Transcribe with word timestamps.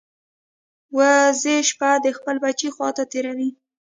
وزې 0.97 1.57
شپه 1.69 1.89
د 2.05 2.07
خپل 2.17 2.35
بچي 2.43 2.69
خوا 2.75 2.89
ته 2.97 3.03
تېروي 3.11 3.49